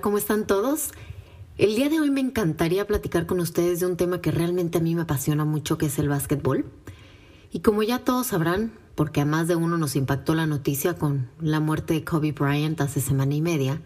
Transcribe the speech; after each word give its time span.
¿cómo 0.00 0.18
están 0.18 0.46
todos? 0.46 0.90
El 1.56 1.74
día 1.74 1.88
de 1.88 2.00
hoy 2.00 2.10
me 2.10 2.20
encantaría 2.20 2.86
platicar 2.86 3.26
con 3.26 3.40
ustedes 3.40 3.80
de 3.80 3.86
un 3.86 3.96
tema 3.96 4.20
que 4.20 4.30
realmente 4.30 4.78
a 4.78 4.80
mí 4.80 4.94
me 4.94 5.02
apasiona 5.02 5.44
mucho, 5.44 5.78
que 5.78 5.86
es 5.86 5.98
el 5.98 6.08
básquetbol. 6.08 6.66
Y 7.50 7.60
como 7.60 7.82
ya 7.82 8.00
todos 8.00 8.28
sabrán, 8.28 8.72
porque 8.94 9.20
a 9.20 9.24
más 9.24 9.48
de 9.48 9.56
uno 9.56 9.78
nos 9.78 9.96
impactó 9.96 10.34
la 10.34 10.46
noticia 10.46 10.94
con 10.94 11.28
la 11.40 11.60
muerte 11.60 11.94
de 11.94 12.04
Kobe 12.04 12.32
Bryant 12.32 12.80
hace 12.80 13.00
semana 13.00 13.34
y 13.34 13.40
media, 13.40 13.80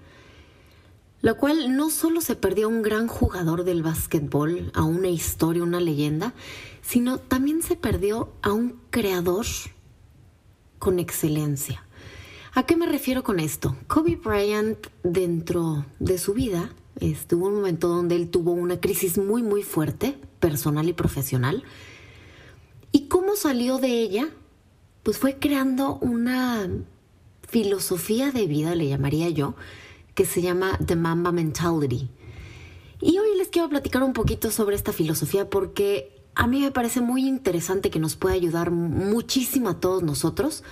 la 1.20 1.34
cual 1.34 1.76
no 1.76 1.88
solo 1.88 2.20
se 2.20 2.34
perdió 2.34 2.68
un 2.68 2.82
gran 2.82 3.06
jugador 3.06 3.64
del 3.64 3.82
básquetbol, 3.82 4.70
a 4.74 4.82
una 4.82 5.08
historia, 5.08 5.62
una 5.62 5.80
leyenda, 5.80 6.34
sino 6.82 7.18
también 7.18 7.62
se 7.62 7.76
perdió 7.76 8.32
a 8.42 8.52
un 8.52 8.80
creador 8.90 9.46
con 10.78 10.98
excelencia. 10.98 11.84
¿A 12.54 12.64
qué 12.64 12.76
me 12.76 12.84
refiero 12.84 13.22
con 13.22 13.40
esto? 13.40 13.78
Kobe 13.86 14.16
Bryant 14.16 14.76
dentro 15.02 15.86
de 16.00 16.18
su 16.18 16.34
vida 16.34 16.68
estuvo 17.00 17.46
un 17.46 17.54
momento 17.54 17.88
donde 17.88 18.14
él 18.14 18.28
tuvo 18.28 18.52
una 18.52 18.78
crisis 18.78 19.16
muy 19.16 19.42
muy 19.42 19.62
fuerte, 19.62 20.18
personal 20.38 20.86
y 20.86 20.92
profesional. 20.92 21.64
¿Y 22.92 23.06
cómo 23.08 23.36
salió 23.36 23.78
de 23.78 24.02
ella? 24.02 24.28
Pues 25.02 25.16
fue 25.16 25.38
creando 25.38 25.96
una 26.02 26.68
filosofía 27.48 28.32
de 28.32 28.46
vida, 28.46 28.74
le 28.74 28.86
llamaría 28.86 29.30
yo, 29.30 29.54
que 30.14 30.26
se 30.26 30.42
llama 30.42 30.78
The 30.84 30.94
Mamba 30.96 31.32
Mentality. 31.32 32.10
Y 33.00 33.18
hoy 33.18 33.38
les 33.38 33.48
quiero 33.48 33.70
platicar 33.70 34.02
un 34.02 34.12
poquito 34.12 34.50
sobre 34.50 34.76
esta 34.76 34.92
filosofía 34.92 35.48
porque 35.48 36.22
a 36.34 36.46
mí 36.46 36.60
me 36.60 36.70
parece 36.70 37.00
muy 37.00 37.26
interesante 37.26 37.88
que 37.88 37.98
nos 37.98 38.14
puede 38.14 38.34
ayudar 38.34 38.70
muchísimo 38.70 39.70
a 39.70 39.80
todos 39.80 40.02
nosotros 40.02 40.62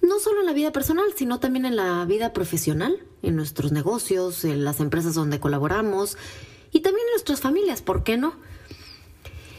no 0.00 0.20
solo 0.20 0.40
en 0.40 0.46
la 0.46 0.52
vida 0.52 0.72
personal, 0.72 1.06
sino 1.16 1.40
también 1.40 1.66
en 1.66 1.76
la 1.76 2.04
vida 2.04 2.32
profesional, 2.32 3.02
en 3.22 3.36
nuestros 3.36 3.72
negocios, 3.72 4.44
en 4.44 4.64
las 4.64 4.80
empresas 4.80 5.14
donde 5.14 5.40
colaboramos 5.40 6.16
y 6.70 6.80
también 6.80 7.06
en 7.06 7.12
nuestras 7.12 7.40
familias, 7.40 7.82
¿por 7.82 8.04
qué 8.04 8.16
no? 8.16 8.34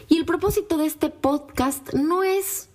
Y 0.08 0.18
el 0.18 0.26
propósito 0.26 0.78
de 0.78 0.86
este 0.86 1.10
podcast 1.10 1.94
no 1.94 2.24
es 2.24 2.70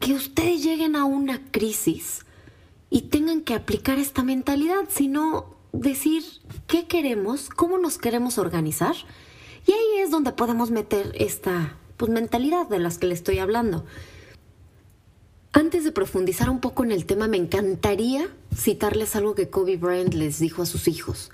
que 0.00 0.14
ustedes 0.14 0.62
lleguen 0.62 0.96
a 0.96 1.04
una 1.04 1.40
crisis 1.50 2.24
y 2.90 3.02
tengan 3.02 3.40
que 3.40 3.54
aplicar 3.54 3.98
esta 3.98 4.22
mentalidad, 4.22 4.84
sino 4.88 5.56
decir 5.72 6.22
qué 6.66 6.86
queremos, 6.86 7.48
cómo 7.48 7.78
nos 7.78 7.98
queremos 7.98 8.38
organizar. 8.38 8.94
Y 9.66 9.72
ahí 9.72 10.02
es 10.02 10.10
donde 10.10 10.32
podemos 10.32 10.70
meter 10.70 11.12
esta 11.18 11.76
pues, 11.96 12.10
mentalidad 12.10 12.68
de 12.68 12.78
las 12.78 12.98
que 12.98 13.06
le 13.06 13.14
estoy 13.14 13.38
hablando. 13.38 13.84
Antes 15.56 15.84
de 15.84 15.92
profundizar 15.92 16.50
un 16.50 16.58
poco 16.58 16.82
en 16.82 16.90
el 16.90 17.06
tema, 17.06 17.28
me 17.28 17.36
encantaría 17.36 18.28
citarles 18.56 19.14
algo 19.14 19.36
que 19.36 19.50
Kobe 19.50 19.76
Bryant 19.76 20.12
les 20.12 20.40
dijo 20.40 20.62
a 20.62 20.66
sus 20.66 20.88
hijos. 20.88 21.30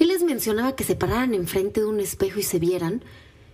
Él 0.00 0.08
les 0.08 0.24
mencionaba 0.24 0.74
que 0.74 0.82
se 0.82 0.96
pararan 0.96 1.32
enfrente 1.32 1.78
de 1.78 1.86
un 1.86 2.00
espejo 2.00 2.40
y 2.40 2.42
se 2.42 2.58
vieran 2.58 3.04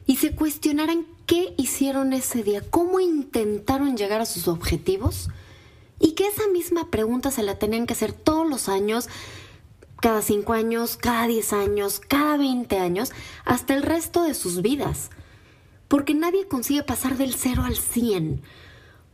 y 0.06 0.16
se 0.16 0.34
cuestionaran 0.34 1.04
qué 1.26 1.52
hicieron 1.58 2.14
ese 2.14 2.42
día, 2.42 2.62
cómo 2.70 3.00
intentaron 3.00 3.98
llegar 3.98 4.22
a 4.22 4.26
sus 4.26 4.48
objetivos 4.48 5.28
y 6.00 6.12
que 6.12 6.26
esa 6.26 6.48
misma 6.48 6.90
pregunta 6.90 7.30
se 7.30 7.42
la 7.42 7.58
tenían 7.58 7.84
que 7.84 7.92
hacer 7.92 8.14
todos 8.14 8.48
los 8.48 8.70
años, 8.70 9.10
cada 10.00 10.22
cinco 10.22 10.54
años, 10.54 10.96
cada 10.96 11.26
diez 11.26 11.52
años, 11.52 12.00
cada 12.00 12.38
veinte 12.38 12.78
años, 12.78 13.12
hasta 13.44 13.74
el 13.74 13.82
resto 13.82 14.22
de 14.22 14.32
sus 14.32 14.62
vidas. 14.62 15.10
Porque 15.86 16.14
nadie 16.14 16.48
consigue 16.48 16.82
pasar 16.82 17.18
del 17.18 17.34
cero 17.34 17.64
al 17.66 17.76
cien 17.76 18.40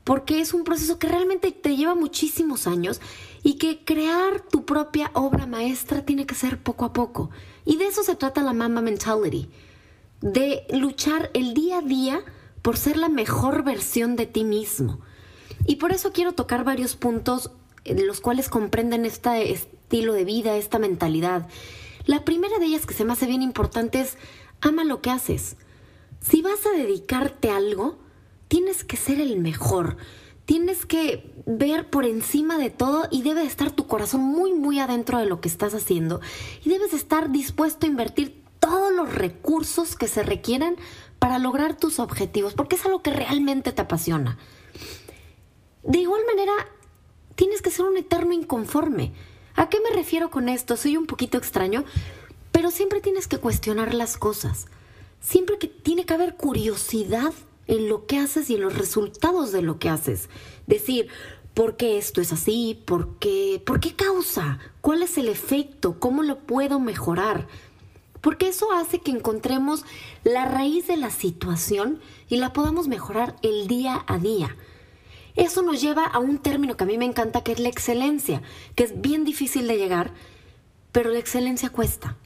porque 0.09 0.41
es 0.41 0.55
un 0.55 0.64
proceso 0.64 0.98
que 0.98 1.06
realmente 1.06 1.53
te 1.53 1.77
lleva 1.77 1.95
muchísimos 1.95 2.67
años 2.67 2.98
y 3.42 3.58
que 3.58 3.85
crear 3.85 4.41
tu 4.41 4.64
propia 4.64 5.11
obra 5.13 5.45
maestra 5.45 6.07
tiene 6.07 6.24
que 6.24 6.35
ser 6.35 6.63
poco 6.63 6.86
a 6.86 6.95
poco. 6.95 7.29
Y 7.67 7.77
de 7.77 7.89
eso 7.89 8.02
se 8.02 8.17
trata 8.17 8.42
la 8.42 8.55
Mamba 8.55 8.80
Mentality, 8.80 9.51
de 10.23 10.67
luchar 10.70 11.30
el 11.35 11.52
día 11.52 11.80
a 11.80 11.83
día 11.83 12.24
por 12.63 12.79
ser 12.79 12.96
la 12.96 13.11
mejor 13.11 13.64
versión 13.64 14.17
de 14.17 14.24
ti 14.24 14.45
mismo. 14.45 15.01
Y 15.67 15.77
por 15.77 15.92
eso 15.92 16.11
quiero 16.11 16.33
tocar 16.33 16.64
varios 16.64 16.96
puntos 16.96 17.51
de 17.85 18.07
los 18.07 18.23
cuales 18.23 18.48
comprenden 18.48 19.05
este 19.05 19.52
estilo 19.52 20.14
de 20.14 20.25
vida, 20.25 20.57
esta 20.57 20.79
mentalidad. 20.79 21.48
La 22.07 22.25
primera 22.25 22.58
de 22.58 22.64
ellas 22.64 22.86
que 22.86 22.95
se 22.95 23.05
me 23.05 23.13
hace 23.13 23.27
bien 23.27 23.42
importante 23.42 24.01
es 24.01 24.17
ama 24.63 24.85
lo 24.85 25.02
que 25.02 25.11
haces. 25.11 25.58
Si 26.23 26.40
vas 26.40 26.64
a 26.64 26.75
dedicarte 26.75 27.51
a 27.51 27.58
algo, 27.58 28.08
tienes 28.48 28.85
que 28.85 28.97
ser 28.97 29.20
el 29.20 29.39
mejor. 29.39 29.97
Tienes 30.45 30.86
que 30.86 31.31
ver 31.47 31.91
por 31.91 32.07
encima 32.07 32.57
de 32.57 32.70
todo 32.70 33.07
y 33.11 33.23
debe 33.23 33.45
estar 33.45 33.70
tu 33.70 33.86
corazón 33.86 34.23
muy, 34.23 34.55
muy 34.55 34.81
adentro 34.81 35.19
de 35.19 35.27
lo 35.27 35.41
que 35.41 35.48
estás 35.48 35.75
haciendo. 35.75 36.20
Y 36.64 36.70
debes 36.70 36.95
estar 36.95 37.31
dispuesto 37.31 37.85
a 37.85 37.91
invertir 37.91 38.42
todos 38.58 38.92
los 38.92 39.14
recursos 39.14 39.95
que 39.95 40.08
se 40.08 40.23
requieran 40.23 40.77
para 41.19 41.39
lograr 41.39 41.77
tus 41.77 41.98
objetivos, 41.98 42.55
porque 42.55 42.77
es 42.77 42.85
algo 42.87 43.03
que 43.03 43.11
realmente 43.11 43.73
te 43.73 43.83
apasiona. 43.83 44.39
De 45.83 45.98
igual 45.98 46.23
manera, 46.27 46.53
tienes 47.35 47.61
que 47.61 47.70
ser 47.70 47.85
un 47.85 47.97
eterno 47.97 48.33
inconforme. 48.33 49.13
¿A 49.55 49.69
qué 49.69 49.79
me 49.81 49.95
refiero 49.95 50.31
con 50.31 50.48
esto? 50.48 50.77
Soy 50.77 50.97
un 50.97 51.07
poquito 51.07 51.37
extraño, 51.37 51.85
pero 52.53 52.70
siempre 52.70 53.01
tienes 53.01 53.27
que 53.27 53.39
cuestionar 53.39 53.92
las 53.92 54.17
cosas. 54.17 54.67
Siempre 55.20 55.58
que 55.58 55.69
tiene 55.69 56.07
que 56.07 56.14
haber 56.14 56.37
curiosidad 56.37 57.33
en 57.68 57.89
lo 57.89 58.06
que 58.06 58.18
haces 58.18 58.51
y 58.51 58.56
en 58.56 58.62
los 58.62 58.77
resultados 58.77 59.52
de 59.52 59.62
lo 59.62 59.79
que 59.79 59.89
haces. 59.90 60.29
Decir, 60.67 61.08
¿por 61.55 61.77
qué 61.77 61.98
esto 61.98 62.20
es 62.20 62.33
así? 62.33 62.83
¿Por 62.84 63.18
qué? 63.18 63.62
¿Por 63.64 63.79
qué 63.79 63.95
causa? 63.95 64.58
¿Cuál 64.80 65.02
es 65.02 65.17
el 65.18 65.29
efecto? 65.29 66.01
¿Cómo 66.01 66.23
lo 66.23 66.39
puedo 66.39 66.80
mejorar? 66.80 67.46
Porque 68.20 68.48
eso 68.48 68.73
hace 68.73 68.98
que 68.98 69.12
encontremos 69.12 69.84
la 70.24 70.46
raíz 70.46 70.89
de 70.89 70.96
la 70.96 71.11
situación 71.11 72.01
y 72.28 72.39
la 72.39 72.52
podamos 72.52 72.89
mejorar 72.89 73.36
el 73.42 73.68
día 73.68 74.05
a 74.08 74.18
día. 74.18 74.57
Eso 75.36 75.62
nos 75.62 75.80
lleva 75.80 76.05
a 76.05 76.18
un 76.18 76.39
término 76.39 76.77
que 76.77 76.83
a 76.83 76.86
mí 76.86 76.98
me 76.98 77.05
encanta, 77.05 77.45
que 77.45 77.52
es 77.52 77.61
la 77.61 77.68
excelencia, 77.68 78.42
que 78.74 78.83
es 78.83 79.01
bien 79.01 79.24
difícil 79.24 79.68
de 79.68 79.77
llegar, 79.77 80.12
pero 80.90 81.11
la 81.11 81.20
excelencia 81.20 81.70
cuesta. 81.70 82.17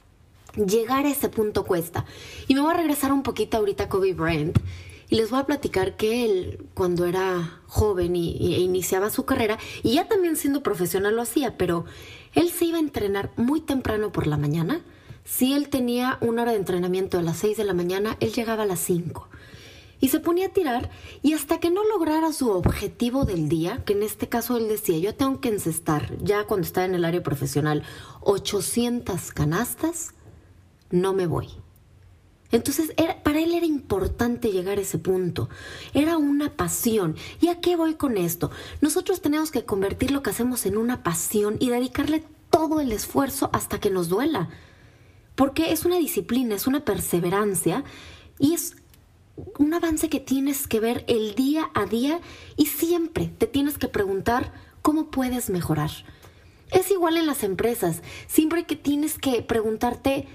Llegar 0.55 1.05
a 1.05 1.09
ese 1.09 1.29
punto 1.29 1.63
cuesta. 1.63 2.05
Y 2.47 2.55
me 2.55 2.61
voy 2.61 2.73
a 2.73 2.77
regresar 2.77 3.11
un 3.13 3.21
poquito 3.21 3.57
ahorita 3.57 3.83
a 3.83 3.89
Kobe 3.89 4.13
Bryant 4.13 4.57
y 5.13 5.15
les 5.15 5.29
voy 5.29 5.41
a 5.41 5.45
platicar 5.45 5.95
que 5.95 6.25
él, 6.25 6.65
cuando 6.73 7.05
era 7.05 7.61
joven 7.67 8.15
y, 8.15 8.55
e 8.55 8.61
iniciaba 8.61 9.11
su 9.11 9.25
carrera, 9.25 9.59
y 9.83 9.93
ya 9.93 10.07
también 10.07 10.35
siendo 10.35 10.63
profesional 10.63 11.15
lo 11.15 11.21
hacía, 11.21 11.55
pero 11.55 11.85
él 12.33 12.49
se 12.49 12.65
iba 12.65 12.77
a 12.77 12.81
entrenar 12.81 13.29
muy 13.35 13.61
temprano 13.61 14.11
por 14.11 14.25
la 14.25 14.37
mañana. 14.37 14.81
Si 15.23 15.53
él 15.53 15.69
tenía 15.69 16.17
una 16.21 16.41
hora 16.41 16.53
de 16.53 16.57
entrenamiento 16.57 17.19
a 17.19 17.21
las 17.21 17.37
6 17.37 17.57
de 17.57 17.63
la 17.63 17.75
mañana, 17.75 18.17
él 18.21 18.33
llegaba 18.33 18.63
a 18.63 18.65
las 18.65 18.79
5 18.79 19.29
y 19.99 20.09
se 20.09 20.19
ponía 20.19 20.47
a 20.47 20.49
tirar 20.49 20.89
y 21.21 21.33
hasta 21.33 21.59
que 21.59 21.69
no 21.69 21.83
lograra 21.83 22.33
su 22.33 22.49
objetivo 22.49 23.23
del 23.23 23.49
día, 23.49 23.83
que 23.85 23.93
en 23.93 24.01
este 24.01 24.29
caso 24.29 24.57
él 24.57 24.67
decía, 24.67 24.97
yo 24.97 25.13
tengo 25.13 25.39
que 25.41 25.49
encestar, 25.49 26.17
ya 26.23 26.45
cuando 26.45 26.65
estaba 26.65 26.87
en 26.87 26.95
el 26.95 27.05
área 27.05 27.21
profesional, 27.21 27.83
800 28.21 29.31
canastas, 29.31 30.15
no 30.89 31.13
me 31.13 31.27
voy. 31.27 31.62
Entonces, 32.53 32.93
para 33.23 33.39
él 33.39 33.51
era 33.51 33.65
importante 33.65 34.51
llegar 34.51 34.77
a 34.77 34.81
ese 34.81 34.99
punto. 34.99 35.49
Era 35.95 36.17
una 36.17 36.55
pasión. 36.55 37.15
¿Y 37.41 37.47
a 37.47 37.59
qué 37.59 37.75
voy 37.75 37.95
con 37.95 38.15
esto? 38.15 38.51
Nosotros 38.79 39.21
tenemos 39.21 39.49
que 39.49 39.65
convertir 39.65 40.11
lo 40.11 40.21
que 40.21 40.29
hacemos 40.29 40.67
en 40.67 40.77
una 40.77 41.01
pasión 41.01 41.57
y 41.59 41.69
dedicarle 41.69 42.23
todo 42.51 42.79
el 42.79 42.91
esfuerzo 42.91 43.49
hasta 43.53 43.79
que 43.79 43.89
nos 43.89 44.07
duela. 44.07 44.49
Porque 45.33 45.71
es 45.71 45.83
una 45.83 45.97
disciplina, 45.97 46.53
es 46.53 46.67
una 46.67 46.85
perseverancia 46.85 47.83
y 48.37 48.53
es 48.53 48.75
un 49.57 49.73
avance 49.73 50.07
que 50.07 50.19
tienes 50.19 50.67
que 50.67 50.79
ver 50.79 51.05
el 51.07 51.33
día 51.33 51.71
a 51.73 51.87
día 51.87 52.21
y 52.55 52.67
siempre 52.67 53.31
te 53.35 53.47
tienes 53.47 53.79
que 53.79 53.87
preguntar 53.87 54.53
cómo 54.83 55.09
puedes 55.09 55.49
mejorar. 55.49 55.89
Es 56.69 56.91
igual 56.91 57.17
en 57.17 57.25
las 57.25 57.43
empresas, 57.43 58.03
siempre 58.27 58.65
que 58.65 58.75
tienes 58.75 59.17
que 59.17 59.41
preguntarte 59.41 60.27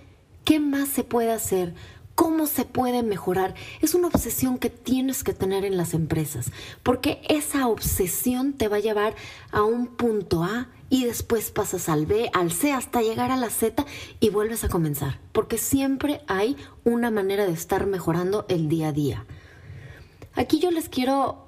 qué 0.44 0.58
más 0.58 0.88
se 0.88 1.04
puede 1.04 1.30
hacer, 1.30 1.74
cómo 2.18 2.48
se 2.48 2.64
puede 2.64 3.04
mejorar. 3.04 3.54
Es 3.80 3.94
una 3.94 4.08
obsesión 4.08 4.58
que 4.58 4.70
tienes 4.70 5.22
que 5.22 5.32
tener 5.32 5.64
en 5.64 5.76
las 5.76 5.94
empresas, 5.94 6.50
porque 6.82 7.20
esa 7.28 7.68
obsesión 7.68 8.54
te 8.54 8.66
va 8.66 8.78
a 8.78 8.80
llevar 8.80 9.14
a 9.52 9.62
un 9.62 9.86
punto 9.86 10.42
A 10.42 10.66
y 10.90 11.04
después 11.04 11.52
pasas 11.52 11.88
al 11.88 12.06
B, 12.06 12.28
al 12.34 12.50
C, 12.50 12.72
hasta 12.72 13.02
llegar 13.02 13.30
a 13.30 13.36
la 13.36 13.50
Z 13.50 13.86
y 14.18 14.30
vuelves 14.30 14.64
a 14.64 14.68
comenzar, 14.68 15.20
porque 15.30 15.58
siempre 15.58 16.22
hay 16.26 16.56
una 16.82 17.12
manera 17.12 17.46
de 17.46 17.52
estar 17.52 17.86
mejorando 17.86 18.46
el 18.48 18.68
día 18.68 18.88
a 18.88 18.92
día. 18.92 19.24
Aquí 20.34 20.58
yo 20.58 20.72
les 20.72 20.88
quiero 20.88 21.46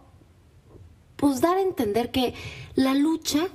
pues 1.17 1.41
dar 1.41 1.57
a 1.57 1.63
entender 1.63 2.13
que 2.13 2.35
la 2.77 2.95
lucha 2.95 3.49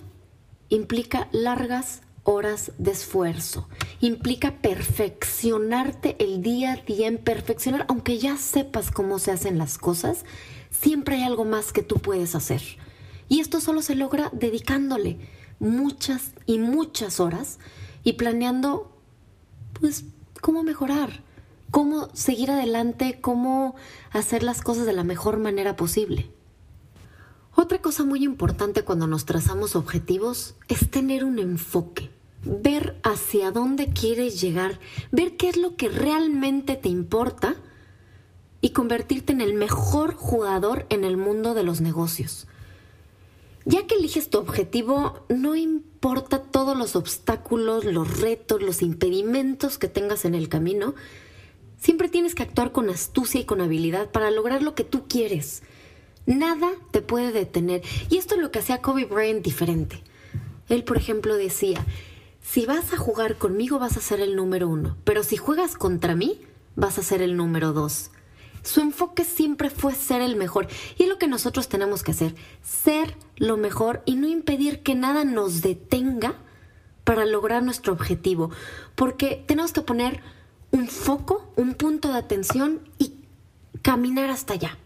implica 0.67 1.29
largas 1.31 2.01
horas 2.25 2.73
de 2.77 2.91
esfuerzo. 2.91 3.69
Implica 4.01 4.51
perfeccionarte 4.61 6.17
el 6.19 6.41
día 6.41 6.73
a 6.73 6.75
día, 6.75 7.07
en 7.07 7.17
perfeccionar, 7.17 7.85
aunque 7.87 8.17
ya 8.17 8.35
sepas 8.35 8.91
cómo 8.91 9.19
se 9.19 9.31
hacen 9.31 9.57
las 9.57 9.77
cosas, 9.77 10.25
siempre 10.69 11.15
hay 11.15 11.23
algo 11.23 11.45
más 11.45 11.71
que 11.71 11.83
tú 11.83 11.99
puedes 11.99 12.35
hacer. 12.35 12.61
Y 13.29 13.39
esto 13.39 13.61
solo 13.61 13.81
se 13.81 13.95
logra 13.95 14.29
dedicándole 14.33 15.19
muchas 15.59 16.33
y 16.45 16.59
muchas 16.59 17.19
horas 17.19 17.59
y 18.03 18.13
planeando 18.13 18.91
pues, 19.79 20.05
cómo 20.41 20.63
mejorar, 20.63 21.23
cómo 21.71 22.09
seguir 22.13 22.51
adelante, 22.51 23.19
cómo 23.21 23.75
hacer 24.11 24.43
las 24.43 24.61
cosas 24.61 24.85
de 24.85 24.93
la 24.93 25.03
mejor 25.03 25.37
manera 25.37 25.75
posible. 25.75 26.31
Otra 27.57 27.81
cosa 27.81 28.03
muy 28.03 28.23
importante 28.23 28.83
cuando 28.83 29.07
nos 29.07 29.23
trazamos 29.25 29.77
objetivos 29.77 30.55
es 30.67 30.91
tener 30.91 31.23
un 31.23 31.39
enfoque, 31.39 32.11
ver 32.45 32.95
hacia 33.03 33.51
dónde 33.51 33.89
quieres 33.89 34.39
llegar, 34.39 34.79
ver 35.11 35.35
qué 35.35 35.49
es 35.49 35.57
lo 35.57 35.75
que 35.75 35.89
realmente 35.89 36.75
te 36.75 36.89
importa 36.89 37.55
y 38.61 38.69
convertirte 38.69 39.33
en 39.33 39.41
el 39.41 39.53
mejor 39.53 40.15
jugador 40.15 40.85
en 40.89 41.03
el 41.03 41.17
mundo 41.17 41.53
de 41.53 41.63
los 41.63 41.81
negocios. 41.81 42.47
Ya 43.65 43.87
que 43.87 43.95
eliges 43.95 44.29
tu 44.29 44.37
objetivo, 44.37 45.25
no 45.27 45.55
importa 45.55 46.43
todos 46.43 46.77
los 46.77 46.95
obstáculos, 46.95 47.83
los 47.83 48.21
retos, 48.21 48.61
los 48.61 48.83
impedimentos 48.83 49.79
que 49.79 49.87
tengas 49.87 50.23
en 50.23 50.35
el 50.35 50.49
camino, 50.49 50.93
siempre 51.79 52.09
tienes 52.09 52.35
que 52.35 52.43
actuar 52.43 52.71
con 52.71 52.89
astucia 52.89 53.41
y 53.41 53.45
con 53.45 53.61
habilidad 53.61 54.11
para 54.11 54.29
lograr 54.29 54.61
lo 54.61 54.75
que 54.75 54.83
tú 54.83 55.07
quieres. 55.07 55.63
Nada 56.27 56.71
te 56.91 57.01
puede 57.01 57.31
detener. 57.31 57.81
Y 58.09 58.17
esto 58.17 58.35
es 58.35 58.41
lo 58.41 58.51
que 58.51 58.59
hacía 58.59 58.81
Kobe 58.81 59.05
Bryant 59.05 59.43
diferente. 59.43 60.01
Él, 60.69 60.83
por 60.83 60.97
ejemplo, 60.97 61.35
decía, 61.35 61.85
si 62.45 62.65
vas 62.65 62.93
a 62.93 62.97
jugar 62.97 63.37
conmigo 63.37 63.79
vas 63.79 63.97
a 63.97 64.01
ser 64.01 64.19
el 64.19 64.35
número 64.35 64.69
uno, 64.69 64.95
pero 65.03 65.23
si 65.23 65.35
juegas 65.35 65.75
contra 65.75 66.15
mí 66.15 66.41
vas 66.75 66.99
a 66.99 67.03
ser 67.03 67.21
el 67.21 67.35
número 67.35 67.73
dos. 67.73 68.11
Su 68.61 68.81
enfoque 68.81 69.23
siempre 69.23 69.69
fue 69.69 69.93
ser 69.93 70.21
el 70.21 70.35
mejor. 70.35 70.67
Y 70.97 71.03
es 71.03 71.09
lo 71.09 71.17
que 71.17 71.27
nosotros 71.27 71.67
tenemos 71.69 72.01
que 72.01 72.11
hacer, 72.11 72.35
ser 72.63 73.15
lo 73.35 73.57
mejor 73.57 74.01
y 74.05 74.15
no 74.15 74.27
impedir 74.27 74.81
que 74.81 74.95
nada 74.95 75.23
nos 75.23 75.61
detenga 75.61 76.35
para 77.03 77.25
lograr 77.25 77.61
nuestro 77.61 77.93
objetivo. 77.93 78.49
Porque 78.95 79.43
tenemos 79.47 79.71
que 79.71 79.81
poner 79.81 80.21
un 80.71 80.87
foco, 80.87 81.51
un 81.55 81.73
punto 81.73 82.11
de 82.11 82.17
atención 82.17 82.81
y 82.97 83.13
caminar 83.81 84.29
hasta 84.29 84.53
allá 84.53 84.77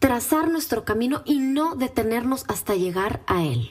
trazar 0.00 0.50
nuestro 0.50 0.84
camino 0.84 1.22
y 1.26 1.38
no 1.38 1.76
detenernos 1.76 2.44
hasta 2.48 2.74
llegar 2.74 3.22
a 3.26 3.44
él. 3.44 3.70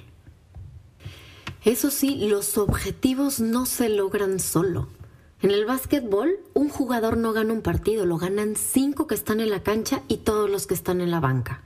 Eso 1.63 1.91
sí, 1.91 2.27
los 2.27 2.57
objetivos 2.57 3.39
no 3.39 3.65
se 3.65 3.89
logran 3.89 4.39
solo. 4.39 4.87
En 5.41 5.51
el 5.51 5.65
básquetbol, 5.65 6.39
un 6.53 6.69
jugador 6.69 7.17
no 7.17 7.33
gana 7.33 7.53
un 7.53 7.61
partido, 7.61 8.05
lo 8.05 8.17
ganan 8.17 8.55
cinco 8.55 9.07
que 9.07 9.15
están 9.15 9.39
en 9.39 9.49
la 9.49 9.63
cancha 9.63 10.01
y 10.07 10.17
todos 10.17 10.49
los 10.49 10.67
que 10.67 10.73
están 10.73 11.01
en 11.01 11.11
la 11.11 11.19
banca. 11.19 11.61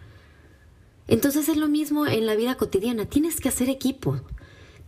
Entonces 1.07 1.49
es 1.49 1.57
lo 1.57 1.67
mismo 1.67 2.07
en 2.07 2.25
la 2.25 2.35
vida 2.35 2.55
cotidiana, 2.55 3.05
tienes 3.05 3.39
que 3.39 3.49
hacer 3.49 3.69
equipo, 3.69 4.21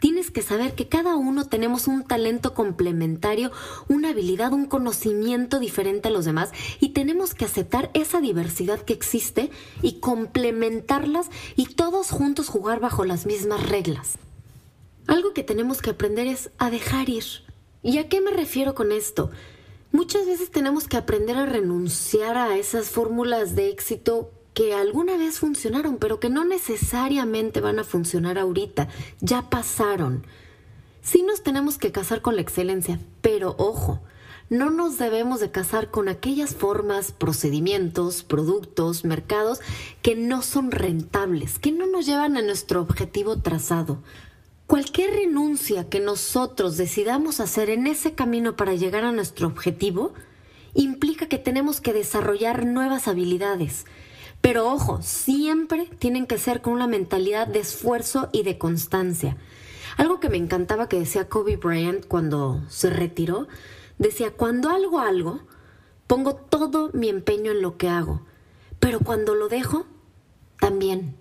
Tienes 0.02 0.30
que 0.30 0.42
saber 0.42 0.75
que 0.75 0.88
cada 0.88 1.16
uno 1.16 1.48
tenemos 1.48 1.88
un 1.88 2.04
talento 2.04 2.54
complementario, 2.54 3.52
una 3.88 4.10
habilidad, 4.10 4.52
un 4.52 4.66
conocimiento 4.66 5.60
diferente 5.60 6.10
a 6.10 6.12
los 6.12 6.25
demás 6.25 6.52
y 6.80 6.90
tenemos 6.90 7.34
que 7.34 7.46
aceptar 7.46 7.92
esa 7.94 8.19
diversidad 8.19 8.81
que 8.81 8.94
existe 8.94 9.50
y 9.81 10.00
complementarlas 10.02 11.30
y 11.56 11.68
todos 11.68 12.12
juntos 12.12 12.50
jugar 12.50 12.81
bajo 12.81 13.06
las 13.06 13.25
mismas 13.25 13.68
reglas. 13.69 14.18
Algo 15.07 15.34
que 15.34 15.44
tenemos 15.44 15.81
que 15.81 15.92
aprender 15.92 16.28
es 16.28 16.50
a 16.57 16.69
dejar 16.69 17.10
ir. 17.10 17.25
¿Y 17.84 18.00
a 18.00 18.10
qué 18.10 18.22
me 18.22 18.31
refiero 18.31 18.74
con 18.74 18.92
esto? 18.92 19.30
Muchas 19.92 20.25
veces 20.25 20.50
tenemos 20.52 20.88
que 20.88 20.98
aprender 20.98 21.38
a 21.38 21.46
renunciar 21.46 22.38
a 22.38 22.57
esas 22.57 22.90
fórmulas 22.90 23.56
de 23.56 23.69
éxito 23.69 24.31
que 24.56 24.74
alguna 24.74 25.18
vez 25.18 25.40
funcionaron, 25.40 25.98
pero 25.98 26.19
que 26.19 26.30
no 26.30 26.44
necesariamente 26.44 27.62
van 27.62 27.78
a 27.78 27.84
funcionar 27.84 28.40
ahorita, 28.40 28.88
ya 29.19 29.50
pasaron. 29.50 30.25
Sí 31.02 31.22
nos 31.22 31.44
tenemos 31.44 31.78
que 31.78 31.92
casar 31.92 32.22
con 32.22 32.36
la 32.36 32.42
excelencia, 32.42 33.00
pero 33.22 33.54
ojo, 33.60 34.02
no 34.50 34.69
nos 34.69 34.98
debemos 34.98 35.40
de 35.40 35.52
casar 35.52 35.92
con 35.92 36.07
aquellas 36.07 36.56
formas, 36.56 37.12
procedimientos, 37.12 38.24
productos, 38.24 39.04
mercados 39.04 39.60
que 40.02 40.16
no 40.16 40.42
son 40.42 40.72
rentables, 40.72 41.60
que 41.60 41.72
no 41.72 41.86
nos 41.86 42.06
llevan 42.06 42.38
a 42.38 42.42
nuestro 42.42 42.81
objetivo 42.81 43.38
trazado. 43.38 44.00
Cualquier 44.67 45.12
renuncia 45.12 45.89
que 45.89 46.00
nosotros 46.00 46.75
decidamos 46.75 47.39
hacer 47.39 47.69
en 47.69 47.85
ese 47.85 48.15
camino 48.15 48.56
para 48.56 48.73
llegar 48.73 49.06
a 49.06 49.12
nuestro 49.12 49.45
objetivo 49.45 50.13
implica 50.73 51.27
que 51.27 51.38
tenemos 51.38 51.81
que 51.81 51.94
desarrollar 51.94 52.65
nuevas 52.65 53.07
habilidades, 53.07 53.85
pero 54.41 54.67
ojo, 54.67 55.03
siempre 55.03 55.88
tienen 56.00 56.25
que 56.25 56.39
ser 56.39 56.62
con 56.62 56.73
una 56.73 56.88
mentalidad 56.88 57.47
de 57.47 57.59
esfuerzo 57.59 58.29
y 58.31 58.41
de 58.41 58.57
constancia. 58.57 59.38
Algo 59.97 60.19
que 60.19 60.29
me 60.29 60.38
encantaba 60.38 60.89
que 60.89 61.00
decía 61.00 61.29
Kobe 61.29 61.57
Bryant 61.57 62.07
cuando 62.07 62.63
se 62.68 62.89
retiró, 62.89 63.47
decía, 64.00 64.31
cuando 64.31 64.71
hago 64.71 65.00
algo, 65.00 65.41
pongo 66.07 66.35
todo 66.35 66.89
mi 66.94 67.09
empeño 67.09 67.51
en 67.51 67.61
lo 67.61 67.77
que 67.77 67.88
hago, 67.88 68.25
pero 68.79 69.00
cuando 69.00 69.35
lo 69.35 69.47
dejo, 69.47 69.85
también. 70.59 71.15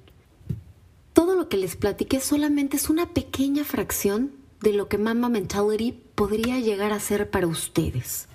Lo 1.34 1.48
que 1.48 1.56
les 1.56 1.74
platiqué 1.74 2.20
solamente 2.20 2.76
es 2.76 2.88
una 2.88 3.10
pequeña 3.10 3.64
fracción 3.64 4.32
de 4.60 4.72
lo 4.72 4.88
que 4.88 4.98
Mama 4.98 5.28
Mentality 5.28 5.92
podría 6.14 6.60
llegar 6.60 6.92
a 6.92 7.00
ser 7.00 7.28
para 7.28 7.48
ustedes. 7.48 8.28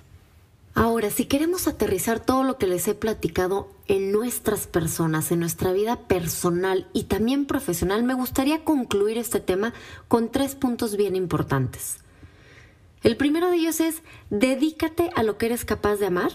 Ahora, 0.74 1.10
si 1.10 1.24
queremos 1.24 1.66
aterrizar 1.66 2.20
todo 2.20 2.44
lo 2.44 2.58
que 2.58 2.66
les 2.66 2.86
he 2.86 2.94
platicado 2.94 3.68
en 3.88 4.12
nuestras 4.12 4.66
personas, 4.66 5.32
en 5.32 5.40
nuestra 5.40 5.72
vida 5.72 5.96
personal 5.96 6.86
y 6.92 7.04
también 7.04 7.46
profesional, 7.46 8.04
me 8.04 8.14
gustaría 8.14 8.64
concluir 8.64 9.18
este 9.18 9.40
tema 9.40 9.72
con 10.06 10.30
tres 10.30 10.54
puntos 10.54 10.96
bien 10.96 11.16
importantes. 11.16 11.98
El 13.02 13.16
primero 13.16 13.50
de 13.50 13.56
ellos 13.56 13.80
es 13.80 14.02
dedícate 14.28 15.10
a 15.16 15.22
lo 15.22 15.38
que 15.38 15.46
eres 15.46 15.64
capaz 15.64 15.96
de 15.96 16.06
amar 16.06 16.32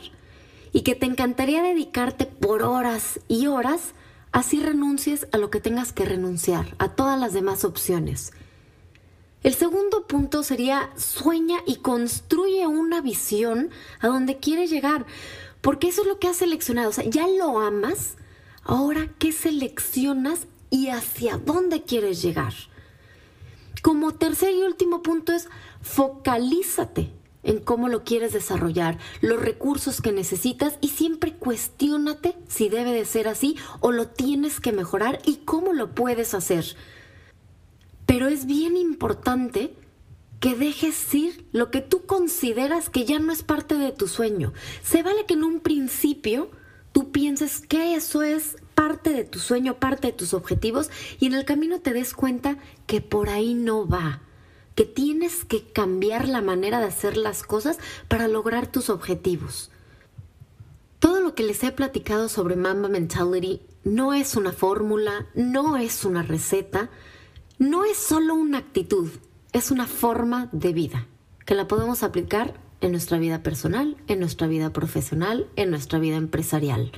y 0.73 0.81
que 0.81 0.95
te 0.95 1.05
encantaría 1.05 1.61
dedicarte 1.61 2.25
por 2.25 2.63
horas 2.63 3.19
y 3.27 3.47
horas, 3.47 3.93
así 4.35 4.59
renuncies 4.59 5.27
a 5.31 5.37
lo 5.37 5.49
que 5.49 5.61
tengas 5.61 5.93
que 5.93 6.03
renunciar, 6.03 6.75
a 6.77 6.89
todas 6.89 7.17
las 7.17 7.31
demás 7.31 7.63
opciones. 7.63 8.33
El 9.43 9.53
segundo 9.53 10.07
punto 10.07 10.43
sería 10.43 10.91
sueña 10.97 11.59
y 11.65 11.77
construye 11.77 12.67
una 12.67 12.99
visión 12.99 13.69
a 14.01 14.07
donde 14.07 14.35
quieres 14.35 14.69
llegar, 14.69 15.05
porque 15.61 15.87
eso 15.87 16.01
es 16.01 16.09
lo 16.09 16.19
que 16.19 16.27
has 16.27 16.35
seleccionado. 16.35 16.89
O 16.89 16.91
sea, 16.91 17.05
ya 17.05 17.29
lo 17.29 17.59
amas, 17.59 18.17
ahora 18.63 19.09
qué 19.19 19.31
seleccionas 19.31 20.47
y 20.69 20.89
hacia 20.89 21.37
dónde 21.37 21.83
quieres 21.83 22.21
llegar. 22.21 22.53
Como 23.81 24.15
tercer 24.15 24.53
y 24.53 24.63
último 24.63 25.01
punto 25.01 25.31
es 25.31 25.47
focalízate 25.81 27.09
en 27.45 27.59
cómo 27.59 27.87
lo 27.87 28.03
quieres 28.03 28.33
desarrollar, 28.33 28.97
los 29.21 29.41
recursos 29.41 30.01
que 30.01 30.11
necesitas 30.11 30.77
y 30.81 30.89
siempre 30.89 31.33
cuestiónate 31.33 32.35
si 32.47 32.67
debe 32.67 32.91
de 32.91 33.05
ser 33.05 33.27
así 33.29 33.55
o 33.79 33.91
lo 33.91 34.07
tienes 34.07 34.59
que 34.59 34.73
mejorar 34.73 35.19
y 35.25 35.37
cómo 35.45 35.71
lo 35.71 35.95
puedes 35.95 36.33
hacer. 36.33 36.75
Pero 38.05 38.27
es 38.27 38.45
bien 38.45 38.75
importante 38.75 39.73
que 40.39 40.55
dejes 40.55 41.13
ir 41.13 41.47
lo 41.53 41.71
que 41.71 41.81
tú 41.81 42.05
consideras 42.05 42.89
que 42.89 43.05
ya 43.05 43.19
no 43.19 43.31
es 43.31 43.43
parte 43.43 43.75
de 43.75 43.91
tu 43.91 44.07
sueño. 44.07 44.53
Se 44.83 45.01
vale 45.01 45.25
que 45.25 45.35
en 45.35 45.43
un 45.43 45.59
principio 45.59 46.51
tú 46.91 47.11
pienses 47.11 47.61
que 47.61 47.95
eso 47.95 48.21
es 48.21 48.57
parte 48.75 49.11
de 49.11 49.23
tu 49.23 49.39
sueño, 49.39 49.79
parte 49.79 50.07
de 50.07 50.13
tus 50.13 50.33
objetivos 50.33 50.89
y 51.19 51.27
en 51.27 51.33
el 51.33 51.45
camino 51.45 51.79
te 51.79 51.93
des 51.93 52.13
cuenta 52.13 52.57
que 52.85 53.01
por 53.01 53.29
ahí 53.29 53.53
no 53.53 53.87
va, 53.87 54.21
que 54.75 54.85
tienes 54.85 55.45
que 55.45 55.63
cambiar 55.63 56.27
la 56.27 56.41
manera 56.41 56.79
de 56.79 56.85
hacer 56.85 57.17
las 57.17 57.43
cosas 57.43 57.79
para 58.07 58.27
lograr 58.27 58.67
tus 58.67 58.89
objetivos. 58.89 59.71
Todo 60.99 61.21
lo 61.21 61.33
que 61.33 61.43
les 61.43 61.63
he 61.63 61.71
platicado 61.71 62.29
sobre 62.29 62.55
Mamba 62.55 62.89
Mentality 62.89 63.61
no 63.83 64.13
es 64.13 64.35
una 64.35 64.51
fórmula, 64.51 65.27
no 65.33 65.77
es 65.77 66.03
una 66.03 66.23
receta, 66.23 66.89
no 67.57 67.85
es 67.85 67.97
solo 67.97 68.35
una 68.35 68.57
actitud, 68.57 69.09
es 69.53 69.71
una 69.71 69.87
forma 69.87 70.49
de 70.51 70.73
vida 70.73 71.07
que 71.45 71.55
la 71.55 71.67
podemos 71.67 72.03
aplicar 72.03 72.59
en 72.81 72.91
nuestra 72.91 73.17
vida 73.17 73.43
personal, 73.43 73.95
en 74.07 74.19
nuestra 74.19 74.47
vida 74.47 74.73
profesional, 74.73 75.47
en 75.55 75.69
nuestra 75.69 75.99
vida 75.99 76.17
empresarial. 76.17 76.91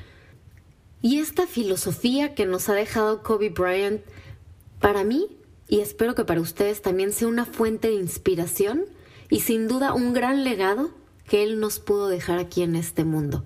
Y 1.02 1.20
esta 1.20 1.46
filosofía 1.46 2.34
que 2.34 2.46
nos 2.46 2.70
ha 2.70 2.74
dejado 2.74 3.22
Kobe 3.22 3.50
Bryant, 3.50 4.02
para 4.80 5.04
mí, 5.04 5.28
y 5.68 5.82
espero 5.82 6.16
que 6.16 6.26
para 6.26 6.42
ustedes 6.42 6.82
también 6.82 7.12
sea 7.12 7.28
una 7.28 7.46
fuente 7.46 7.90
de 7.90 7.96
inspiración 7.96 8.86
y 9.30 9.42
sin 9.42 9.68
duda 9.68 9.94
un 9.94 10.14
gran 10.14 10.44
legado 10.44 10.92
que 11.28 11.44
él 11.44 11.60
nos 11.60 11.80
pudo 11.80 12.08
dejar 12.08 12.40
aquí 12.40 12.62
en 12.62 12.76
este 12.76 13.04
mundo. 13.04 13.44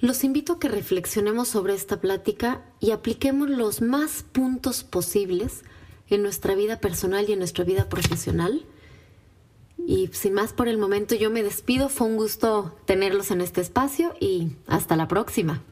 Los 0.00 0.22
invito 0.22 0.54
a 0.54 0.58
que 0.58 0.68
reflexionemos 0.68 1.48
sobre 1.48 1.74
esta 1.74 2.00
plática 2.00 2.62
y 2.78 2.90
apliquemos 2.90 3.48
los 3.48 3.80
más 3.80 4.22
puntos 4.22 4.84
posibles 4.84 5.62
en 6.08 6.22
nuestra 6.22 6.54
vida 6.54 6.78
personal 6.78 7.24
y 7.26 7.32
en 7.32 7.38
nuestra 7.38 7.64
vida 7.64 7.88
profesional. 7.88 8.66
Y 9.86 10.10
sin 10.12 10.34
más 10.34 10.52
por 10.52 10.68
el 10.68 10.76
momento 10.76 11.14
yo 11.14 11.30
me 11.30 11.42
despido, 11.42 11.88
fue 11.88 12.06
un 12.06 12.16
gusto 12.16 12.76
tenerlos 12.84 13.30
en 13.30 13.40
este 13.40 13.62
espacio 13.62 14.14
y 14.20 14.56
hasta 14.66 14.96
la 14.96 15.08
próxima. 15.08 15.62